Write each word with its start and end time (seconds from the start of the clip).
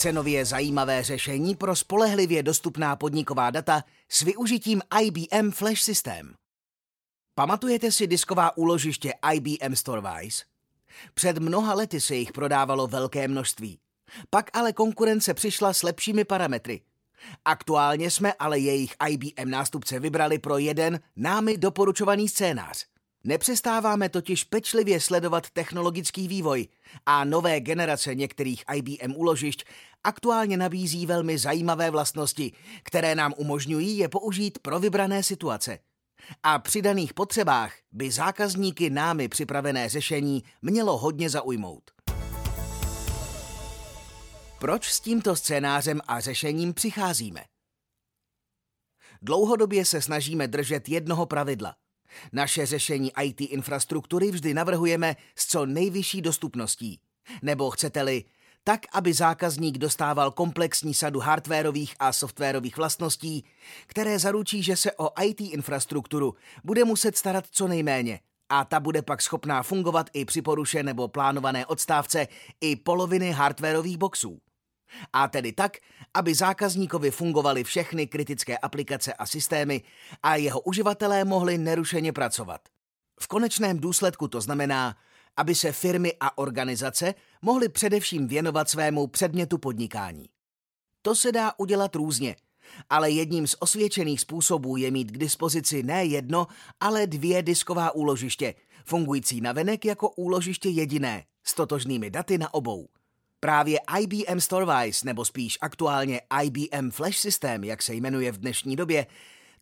Cenově 0.00 0.44
zajímavé 0.44 1.02
řešení 1.02 1.54
pro 1.56 1.76
spolehlivě 1.76 2.42
dostupná 2.42 2.96
podniková 2.96 3.50
data 3.50 3.84
s 4.08 4.22
využitím 4.22 4.82
IBM 5.02 5.50
Flash 5.50 5.82
System. 5.82 6.34
Pamatujete 7.34 7.92
si 7.92 8.06
disková 8.06 8.56
úložiště 8.56 9.12
IBM 9.32 9.76
Storewise? 9.76 10.44
Před 11.14 11.38
mnoha 11.38 11.74
lety 11.74 12.00
se 12.00 12.14
jich 12.14 12.32
prodávalo 12.32 12.86
velké 12.86 13.28
množství. 13.28 13.78
Pak 14.30 14.50
ale 14.52 14.72
konkurence 14.72 15.34
přišla 15.34 15.72
s 15.72 15.82
lepšími 15.82 16.24
parametry. 16.24 16.80
Aktuálně 17.44 18.10
jsme 18.10 18.32
ale 18.32 18.58
jejich 18.58 18.94
IBM 19.08 19.50
nástupce 19.50 19.98
vybrali 20.00 20.38
pro 20.38 20.58
jeden 20.58 21.00
námi 21.16 21.58
doporučovaný 21.58 22.28
scénář. 22.28 22.86
Nepřestáváme 23.24 24.08
totiž 24.08 24.44
pečlivě 24.44 25.00
sledovat 25.00 25.50
technologický 25.50 26.28
vývoj 26.28 26.68
a 27.06 27.24
nové 27.24 27.60
generace 27.60 28.14
některých 28.14 28.64
IBM 28.74 29.16
úložišť 29.16 29.64
aktuálně 30.04 30.56
nabízí 30.56 31.06
velmi 31.06 31.38
zajímavé 31.38 31.90
vlastnosti, 31.90 32.52
které 32.82 33.14
nám 33.14 33.34
umožňují 33.36 33.98
je 33.98 34.08
použít 34.08 34.58
pro 34.58 34.80
vybrané 34.80 35.22
situace. 35.22 35.78
A 36.42 36.58
při 36.58 36.82
daných 36.82 37.14
potřebách 37.14 37.72
by 37.92 38.10
zákazníky 38.10 38.90
námi 38.90 39.28
připravené 39.28 39.88
řešení 39.88 40.44
mělo 40.62 40.98
hodně 40.98 41.30
zaujmout. 41.30 41.90
Proč 44.58 44.88
s 44.88 45.00
tímto 45.00 45.36
scénářem 45.36 46.00
a 46.08 46.20
řešením 46.20 46.74
přicházíme? 46.74 47.44
Dlouhodobě 49.22 49.84
se 49.84 50.02
snažíme 50.02 50.48
držet 50.48 50.88
jednoho 50.88 51.26
pravidla. 51.26 51.74
Naše 52.32 52.66
řešení 52.66 53.12
IT 53.22 53.40
infrastruktury 53.40 54.30
vždy 54.30 54.54
navrhujeme 54.54 55.16
s 55.36 55.46
co 55.46 55.66
nejvyšší 55.66 56.22
dostupností. 56.22 57.00
Nebo 57.42 57.70
chcete-li, 57.70 58.24
tak, 58.64 58.80
aby 58.92 59.12
zákazník 59.12 59.78
dostával 59.78 60.30
komplexní 60.30 60.94
sadu 60.94 61.20
hardwareových 61.20 61.94
a 61.98 62.12
softwarových 62.12 62.76
vlastností, 62.76 63.44
které 63.86 64.18
zaručí, 64.18 64.62
že 64.62 64.76
se 64.76 64.92
o 64.92 65.22
IT 65.22 65.40
infrastrukturu 65.40 66.34
bude 66.64 66.84
muset 66.84 67.16
starat 67.16 67.44
co 67.50 67.68
nejméně 67.68 68.20
a 68.48 68.64
ta 68.64 68.80
bude 68.80 69.02
pak 69.02 69.22
schopná 69.22 69.62
fungovat 69.62 70.10
i 70.12 70.24
při 70.24 70.42
poruše 70.42 70.82
nebo 70.82 71.08
plánované 71.08 71.66
odstávce 71.66 72.28
i 72.60 72.76
poloviny 72.76 73.32
hardwareových 73.32 73.98
boxů. 73.98 74.38
A 75.12 75.28
tedy 75.28 75.52
tak, 75.52 75.76
aby 76.14 76.34
zákazníkovi 76.34 77.10
fungovaly 77.10 77.64
všechny 77.64 78.06
kritické 78.06 78.58
aplikace 78.58 79.12
a 79.12 79.26
systémy 79.26 79.82
a 80.22 80.36
jeho 80.36 80.60
uživatelé 80.60 81.24
mohli 81.24 81.58
nerušeně 81.58 82.12
pracovat. 82.12 82.60
V 83.20 83.26
konečném 83.26 83.78
důsledku 83.78 84.28
to 84.28 84.40
znamená, 84.40 84.96
aby 85.36 85.54
se 85.54 85.72
firmy 85.72 86.12
a 86.20 86.38
organizace 86.38 87.14
mohly 87.42 87.68
především 87.68 88.28
věnovat 88.28 88.68
svému 88.68 89.06
předmětu 89.06 89.58
podnikání. 89.58 90.28
To 91.02 91.14
se 91.14 91.32
dá 91.32 91.52
udělat 91.58 91.94
různě, 91.94 92.36
ale 92.90 93.10
jedním 93.10 93.46
z 93.46 93.56
osvědčených 93.58 94.20
způsobů 94.20 94.76
je 94.76 94.90
mít 94.90 95.10
k 95.10 95.18
dispozici 95.18 95.82
ne 95.82 96.04
jedno, 96.04 96.46
ale 96.80 97.06
dvě 97.06 97.42
disková 97.42 97.94
úložiště, 97.94 98.54
fungující 98.84 99.40
navenek 99.40 99.84
jako 99.84 100.10
úložiště 100.10 100.68
jediné, 100.68 101.24
s 101.44 101.54
totožnými 101.54 102.10
daty 102.10 102.38
na 102.38 102.54
obou. 102.54 102.88
Právě 103.40 103.78
IBM 104.00 104.40
Storewise, 104.40 105.06
nebo 105.06 105.24
spíš 105.24 105.58
aktuálně 105.60 106.20
IBM 106.42 106.90
Flash 106.90 107.18
System, 107.18 107.64
jak 107.64 107.82
se 107.82 107.94
jmenuje 107.94 108.32
v 108.32 108.38
dnešní 108.38 108.76
době, 108.76 109.06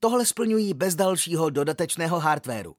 tohle 0.01 0.27
splňují 0.27 0.75
bez 0.75 0.95
dalšího 0.95 1.51
dodatečného 1.51 2.21
hardwareu. 2.21 2.75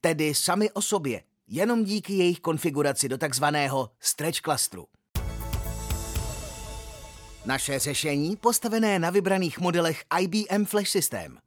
Tedy 0.00 0.34
sami 0.34 0.70
o 0.70 0.82
sobě, 0.82 1.22
jenom 1.48 1.84
díky 1.84 2.12
jejich 2.12 2.40
konfiguraci 2.40 3.08
do 3.08 3.18
takzvaného 3.18 3.90
stretch 4.00 4.40
clusteru. 4.40 4.86
Naše 7.44 7.78
řešení 7.78 8.36
postavené 8.36 8.98
na 8.98 9.10
vybraných 9.10 9.58
modelech 9.58 10.04
IBM 10.20 10.64
Flash 10.64 10.88
System. 10.88 11.38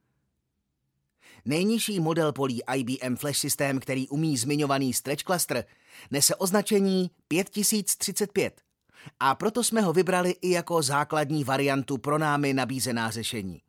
Nejnižší 1.46 2.00
model 2.00 2.34
polí 2.34 2.62
IBM 2.76 3.16
Flash 3.16 3.40
System, 3.40 3.80
který 3.80 4.08
umí 4.08 4.38
zmiňovaný 4.38 4.94
stretch 4.94 5.24
cluster, 5.24 5.66
nese 6.12 6.36
označení 6.36 7.12
5035 7.28 8.67
a 9.20 9.36
proto 9.36 9.64
jsme 9.64 9.82
ho 9.82 9.94
vybrali 9.94 10.36
i 10.42 10.50
jako 10.50 10.82
základní 10.82 11.44
variantu 11.44 11.98
pro 11.98 12.18
námi 12.18 12.54
nabízená 12.54 13.12
řešení. 13.12 13.62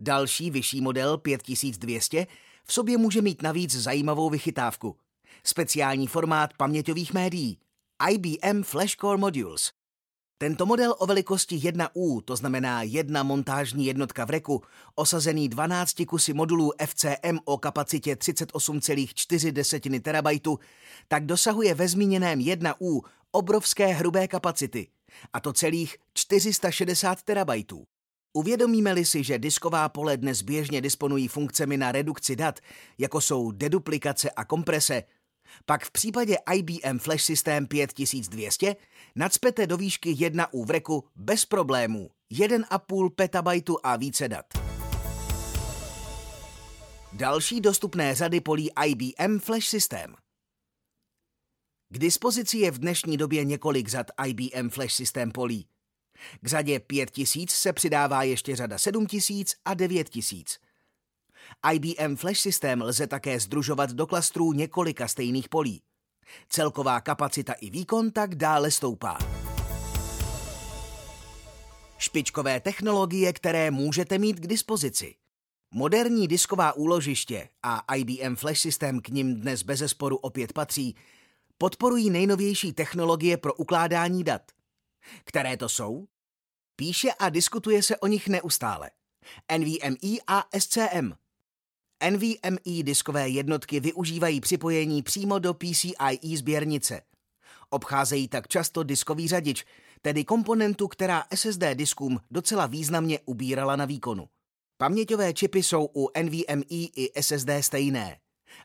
Další 0.00 0.50
vyšší 0.50 0.80
model 0.80 1.18
5200 1.18 2.26
v 2.64 2.72
sobě 2.72 2.98
může 2.98 3.22
mít 3.22 3.42
navíc 3.42 3.74
zajímavou 3.74 4.30
vychytávku. 4.30 4.96
Speciální 5.44 6.06
formát 6.06 6.50
paměťových 6.56 7.12
médií 7.12 7.58
IBM 8.10 8.62
Flashcore 8.62 9.18
Modules. 9.18 9.72
Tento 10.38 10.66
model 10.66 10.94
o 10.98 11.06
velikosti 11.06 11.56
1U, 11.56 12.20
to 12.24 12.36
znamená 12.36 12.82
jedna 12.82 13.22
montážní 13.22 13.86
jednotka 13.86 14.24
v 14.24 14.30
reku, 14.30 14.62
osazený 14.94 15.48
12 15.48 16.02
kusy 16.08 16.32
modulů 16.32 16.72
FCM 16.86 17.38
o 17.44 17.58
kapacitě 17.58 18.14
38,4 18.14 20.00
terabajtu, 20.00 20.58
tak 21.08 21.26
dosahuje 21.26 21.74
ve 21.74 21.88
zmíněném 21.88 22.38
1U 22.38 23.00
obrovské 23.30 23.86
hrubé 23.86 24.28
kapacity, 24.28 24.88
a 25.32 25.40
to 25.40 25.52
celých 25.52 25.96
460 26.14 27.22
terabajtů. 27.22 27.84
Uvědomíme-li 28.32 29.04
si, 29.04 29.24
že 29.24 29.38
disková 29.38 29.88
pole 29.88 30.16
dnes 30.16 30.42
běžně 30.42 30.80
disponují 30.80 31.28
funkcemi 31.28 31.76
na 31.76 31.92
redukci 31.92 32.36
dat, 32.36 32.60
jako 32.98 33.20
jsou 33.20 33.50
deduplikace 33.50 34.30
a 34.30 34.44
komprese, 34.44 35.02
pak 35.64 35.84
v 35.84 35.90
případě 35.90 36.36
IBM 36.54 36.98
Flash 36.98 37.24
System 37.24 37.66
5200 37.66 38.76
nadspete 39.16 39.66
do 39.66 39.76
výšky 39.76 40.14
1 40.18 40.52
U 40.52 40.64
v 40.64 40.70
reku 40.70 41.04
bez 41.16 41.44
problémů 41.44 42.10
1,5 42.32 43.10
petabajtu 43.10 43.78
a 43.82 43.96
více 43.96 44.28
dat. 44.28 44.46
Další 47.12 47.60
dostupné 47.60 48.14
řady 48.14 48.40
polí 48.40 48.70
IBM 48.86 49.38
Flash 49.38 49.68
System– 49.68 50.14
k 51.88 51.98
dispozici 51.98 52.58
je 52.58 52.70
v 52.70 52.78
dnešní 52.78 53.16
době 53.16 53.44
několik 53.44 53.88
řad 53.88 54.06
IBM 54.26 54.68
Flash 54.68 54.94
System 54.94 55.30
polí. 55.30 55.66
K 56.42 56.46
řadě 56.46 56.80
5000 56.80 57.50
se 57.50 57.72
přidává 57.72 58.22
ještě 58.22 58.56
řada 58.56 58.78
7000 58.78 59.54
a 59.64 59.74
9000. 59.74 60.58
IBM 61.72 62.16
Flash 62.16 62.40
System 62.40 62.82
lze 62.82 63.06
také 63.06 63.40
združovat 63.40 63.90
do 63.90 64.06
klastrů 64.06 64.52
několika 64.52 65.08
stejných 65.08 65.48
polí. 65.48 65.82
Celková 66.48 67.00
kapacita 67.00 67.52
i 67.52 67.70
výkon 67.70 68.10
tak 68.10 68.34
dále 68.34 68.70
stoupá. 68.70 69.18
Špičkové 71.98 72.60
technologie, 72.60 73.32
které 73.32 73.70
můžete 73.70 74.18
mít 74.18 74.40
k 74.40 74.46
dispozici. 74.46 75.14
Moderní 75.70 76.28
disková 76.28 76.72
úložiště 76.72 77.48
a 77.62 77.94
IBM 77.94 78.36
Flash 78.36 78.60
System 78.60 79.00
k 79.00 79.08
nim 79.08 79.40
dnes 79.40 79.62
bezesporu 79.62 80.16
opět 80.16 80.52
patří, 80.52 80.96
podporují 81.58 82.10
nejnovější 82.10 82.72
technologie 82.72 83.36
pro 83.36 83.54
ukládání 83.54 84.24
dat. 84.24 84.42
Které 85.24 85.56
to 85.56 85.68
jsou? 85.68 86.06
Píše 86.76 87.12
a 87.12 87.28
diskutuje 87.28 87.82
se 87.82 87.96
o 87.96 88.06
nich 88.06 88.28
neustále. 88.28 88.90
NVMe 89.58 90.16
a 90.26 90.44
SCM. 90.58 91.25
NVMe 92.10 92.82
diskové 92.82 93.28
jednotky 93.28 93.80
využívají 93.80 94.40
připojení 94.40 95.02
přímo 95.02 95.38
do 95.38 95.54
PCIe 95.54 96.36
sběrnice. 96.36 97.02
Obcházejí 97.70 98.28
tak 98.28 98.48
často 98.48 98.82
diskový 98.82 99.28
řadič, 99.28 99.64
tedy 100.02 100.24
komponentu, 100.24 100.88
která 100.88 101.24
SSD 101.34 101.62
diskům 101.74 102.20
docela 102.30 102.66
významně 102.66 103.20
ubírala 103.24 103.76
na 103.76 103.84
výkonu. 103.84 104.28
Paměťové 104.78 105.32
čipy 105.32 105.62
jsou 105.62 105.88
u 105.96 106.08
NVMe 106.22 106.64
i 106.70 107.22
SSD 107.22 107.48
stejné, 107.60 108.18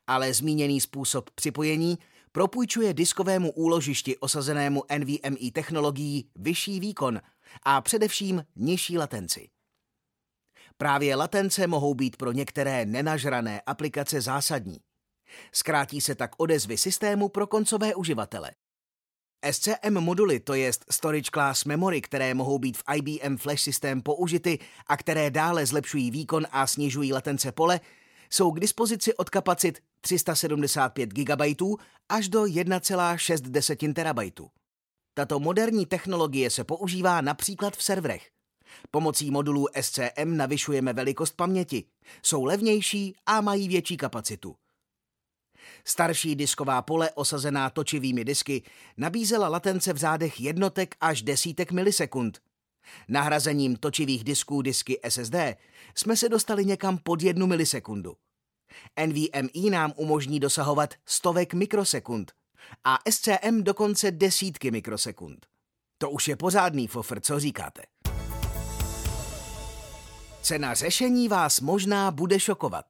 ale 0.07 0.33
zmíněný 0.33 0.81
způsob 0.81 1.29
připojení 1.29 1.97
propůjčuje 2.31 2.93
diskovému 2.93 3.51
úložišti 3.51 4.17
osazenému 4.17 4.83
NVMe 4.97 5.51
technologií 5.53 6.29
vyšší 6.35 6.79
výkon 6.79 7.21
a 7.63 7.81
především 7.81 8.45
nižší 8.55 8.97
latenci. 8.97 9.49
Právě 10.81 11.15
latence 11.15 11.67
mohou 11.67 11.93
být 11.93 12.17
pro 12.17 12.31
některé 12.31 12.85
nenažrané 12.85 13.61
aplikace 13.61 14.21
zásadní. 14.21 14.79
Zkrátí 15.51 16.01
se 16.01 16.15
tak 16.15 16.31
odezvy 16.37 16.77
systému 16.77 17.29
pro 17.29 17.47
koncové 17.47 17.95
uživatele. 17.95 18.51
SCM 19.51 19.99
moduly, 19.99 20.39
to 20.39 20.53
jest 20.53 20.85
Storage 20.91 21.29
Class 21.33 21.65
Memory, 21.65 22.01
které 22.01 22.33
mohou 22.33 22.59
být 22.59 22.77
v 22.77 22.83
IBM 22.95 23.37
Flash 23.37 23.61
System 23.61 24.01
použity 24.01 24.59
a 24.87 24.97
které 24.97 25.31
dále 25.31 25.65
zlepšují 25.65 26.11
výkon 26.11 26.47
a 26.51 26.67
snižují 26.67 27.13
latence 27.13 27.51
pole, 27.51 27.79
jsou 28.29 28.51
k 28.51 28.59
dispozici 28.59 29.13
od 29.13 29.29
kapacit 29.29 29.79
375 30.01 31.09
GB 31.09 31.41
až 32.09 32.29
do 32.29 32.43
1,6 32.43 34.33
TB. 34.33 34.49
Tato 35.13 35.39
moderní 35.39 35.85
technologie 35.85 36.49
se 36.49 36.63
používá 36.63 37.21
například 37.21 37.77
v 37.77 37.83
serverech. 37.83 38.40
Pomocí 38.91 39.31
modulů 39.31 39.67
SCM 39.81 40.37
navyšujeme 40.37 40.93
velikost 40.93 41.35
paměti, 41.35 41.83
jsou 42.23 42.45
levnější 42.45 43.15
a 43.25 43.41
mají 43.41 43.67
větší 43.67 43.97
kapacitu. 43.97 44.55
Starší 45.85 46.35
disková 46.35 46.81
pole 46.81 47.11
osazená 47.11 47.69
točivými 47.69 48.25
disky 48.25 48.63
nabízela 48.97 49.47
latence 49.47 49.93
v 49.93 49.97
řádech 49.97 50.41
jednotek 50.41 50.95
až 51.01 51.21
desítek 51.21 51.71
milisekund. 51.71 52.39
Nahrazením 53.07 53.75
točivých 53.75 54.23
disků 54.23 54.61
disky 54.61 54.99
SSD 55.09 55.35
jsme 55.95 56.17
se 56.17 56.29
dostali 56.29 56.65
někam 56.65 56.97
pod 56.97 57.21
jednu 57.21 57.47
milisekundu. 57.47 58.15
NVMe 59.05 59.69
nám 59.69 59.93
umožní 59.95 60.39
dosahovat 60.39 60.93
stovek 61.05 61.53
mikrosekund 61.53 62.31
a 62.83 62.97
SCM 63.09 63.63
dokonce 63.63 64.11
desítky 64.11 64.71
mikrosekund. 64.71 65.45
To 65.97 66.09
už 66.09 66.27
je 66.27 66.35
pořádný 66.35 66.87
fofr, 66.87 67.19
co 67.19 67.39
říkáte? 67.39 67.81
Cena 70.41 70.73
řešení 70.73 71.27
vás 71.27 71.59
možná 71.59 72.11
bude 72.11 72.39
šokovat. 72.39 72.85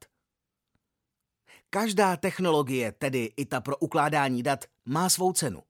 Každá 1.69 2.17
technologie, 2.17 2.91
tedy 2.91 3.33
i 3.37 3.45
ta 3.45 3.61
pro 3.61 3.77
ukládání 3.77 4.43
dat, 4.43 4.65
má 4.85 5.09
svou 5.09 5.33
cenu. 5.33 5.63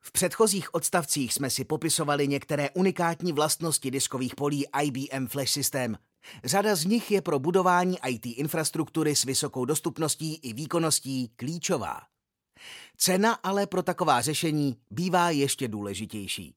V 0.00 0.12
předchozích 0.12 0.74
odstavcích 0.74 1.34
jsme 1.34 1.50
si 1.50 1.64
popisovali 1.64 2.28
některé 2.28 2.70
unikátní 2.70 3.32
vlastnosti 3.32 3.90
diskových 3.90 4.34
polí 4.34 4.64
IBM 4.82 5.26
Flash 5.26 5.52
System. 5.52 5.98
Řada 6.44 6.76
z 6.76 6.84
nich 6.84 7.10
je 7.10 7.22
pro 7.22 7.38
budování 7.38 7.96
IT 8.08 8.26
infrastruktury 8.26 9.16
s 9.16 9.24
vysokou 9.24 9.64
dostupností 9.64 10.34
i 10.34 10.52
výkonností 10.52 11.28
klíčová. 11.36 12.00
Cena 12.96 13.32
ale 13.32 13.66
pro 13.66 13.82
taková 13.82 14.20
řešení 14.20 14.76
bývá 14.90 15.30
ještě 15.30 15.68
důležitější. 15.68 16.54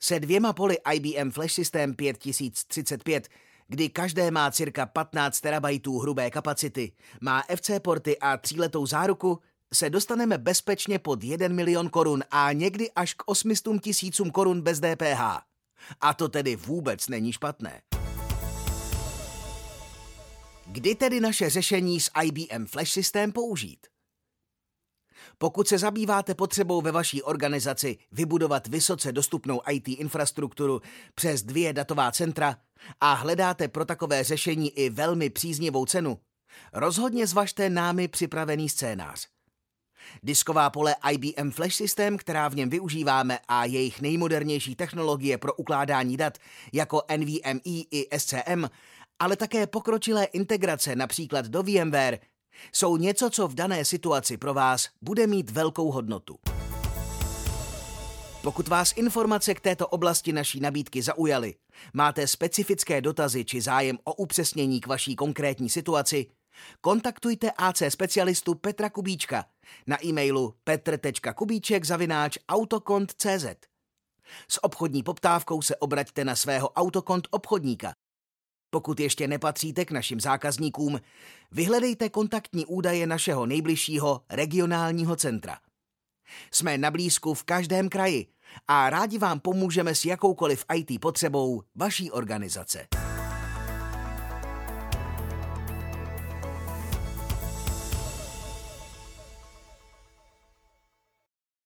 Se 0.00 0.20
dvěma 0.20 0.52
poli 0.52 0.76
IBM 0.94 1.30
Flash 1.30 1.54
System 1.54 1.94
5035 1.94 3.28
kdy 3.68 3.88
každé 3.88 4.30
má 4.30 4.50
cirka 4.50 4.86
15 4.86 5.40
terabajtů 5.40 5.98
hrubé 5.98 6.30
kapacity, 6.30 6.92
má 7.20 7.42
FC 7.56 7.70
porty 7.82 8.18
a 8.18 8.36
tříletou 8.36 8.86
záruku, 8.86 9.38
se 9.74 9.90
dostaneme 9.90 10.38
bezpečně 10.38 10.98
pod 10.98 11.24
1 11.24 11.48
milion 11.48 11.88
korun 11.88 12.22
a 12.30 12.52
někdy 12.52 12.90
až 12.90 13.14
k 13.14 13.22
800 13.26 13.82
tisícům 13.82 14.30
korun 14.30 14.62
bez 14.62 14.80
DPH. 14.80 15.20
A 16.00 16.14
to 16.14 16.28
tedy 16.28 16.56
vůbec 16.56 17.08
není 17.08 17.32
špatné. 17.32 17.82
Kdy 20.66 20.94
tedy 20.94 21.20
naše 21.20 21.50
řešení 21.50 22.00
s 22.00 22.10
IBM 22.22 22.66
Flash 22.66 22.92
System 22.92 23.32
použít? 23.32 23.86
Pokud 25.38 25.68
se 25.68 25.78
zabýváte 25.78 26.34
potřebou 26.34 26.80
ve 26.80 26.92
vaší 26.92 27.22
organizaci 27.22 27.98
vybudovat 28.12 28.66
vysoce 28.66 29.12
dostupnou 29.12 29.60
IT 29.70 29.88
infrastrukturu 29.88 30.80
přes 31.14 31.42
dvě 31.42 31.72
datová 31.72 32.12
centra 32.12 32.56
a 33.00 33.12
hledáte 33.12 33.68
pro 33.68 33.84
takové 33.84 34.24
řešení 34.24 34.70
i 34.70 34.90
velmi 34.90 35.30
příznivou 35.30 35.86
cenu, 35.86 36.18
rozhodně 36.72 37.26
zvažte 37.26 37.70
námi 37.70 38.08
připravený 38.08 38.68
scénář. 38.68 39.26
Disková 40.22 40.70
pole 40.70 40.94
IBM 41.12 41.50
Flash 41.50 41.74
System, 41.74 42.16
která 42.16 42.48
v 42.48 42.54
něm 42.54 42.70
využíváme 42.70 43.38
a 43.48 43.64
jejich 43.64 44.00
nejmodernější 44.00 44.74
technologie 44.74 45.38
pro 45.38 45.54
ukládání 45.54 46.16
dat 46.16 46.38
jako 46.72 47.02
NVMe 47.16 47.60
i 47.90 48.18
SCM, 48.18 48.64
ale 49.18 49.36
také 49.36 49.66
pokročilé 49.66 50.24
integrace 50.24 50.96
například 50.96 51.46
do 51.46 51.62
VMware, 51.62 52.18
jsou 52.72 52.96
něco, 52.96 53.30
co 53.30 53.48
v 53.48 53.54
dané 53.54 53.84
situaci 53.84 54.36
pro 54.36 54.54
vás 54.54 54.88
bude 55.02 55.26
mít 55.26 55.50
velkou 55.50 55.90
hodnotu. 55.90 56.55
Pokud 58.46 58.68
vás 58.68 58.92
informace 58.96 59.54
k 59.54 59.60
této 59.60 59.88
oblasti 59.88 60.32
naší 60.32 60.60
nabídky 60.60 61.02
zaujaly, 61.02 61.54
máte 61.92 62.26
specifické 62.26 63.00
dotazy 63.00 63.44
či 63.44 63.60
zájem 63.60 63.98
o 64.04 64.14
upřesnění 64.14 64.80
k 64.80 64.86
vaší 64.86 65.16
konkrétní 65.16 65.70
situaci, 65.70 66.26
kontaktujte 66.80 67.50
AC 67.50 67.82
specialistu 67.88 68.54
Petra 68.54 68.90
Kubíčka 68.90 69.44
na 69.86 70.04
e-mailu 70.04 70.54
petr.kubíček 70.64 71.84
zavináč 71.84 72.38
autokont.cz. 72.48 73.46
S 74.48 74.64
obchodní 74.64 75.02
poptávkou 75.02 75.62
se 75.62 75.76
obraťte 75.76 76.24
na 76.24 76.36
svého 76.36 76.68
autokont 76.68 77.28
obchodníka 77.30 77.94
pokud 78.70 79.00
ještě 79.00 79.28
nepatříte 79.28 79.84
k 79.84 79.90
našim 79.90 80.20
zákazníkům, 80.20 81.00
vyhledejte 81.52 82.08
kontaktní 82.08 82.66
údaje 82.66 83.06
našeho 83.06 83.46
nejbližšího 83.46 84.20
regionálního 84.30 85.16
centra. 85.16 85.58
Jsme 86.50 86.78
na 86.78 86.90
blízku 86.90 87.34
v 87.34 87.44
každém 87.44 87.88
kraji 87.88 88.26
a 88.68 88.90
rádi 88.90 89.18
vám 89.18 89.40
pomůžeme 89.40 89.94
s 89.94 90.04
jakoukoliv 90.04 90.64
IT 90.74 91.00
potřebou 91.00 91.62
vaší 91.74 92.10
organizace. 92.10 92.86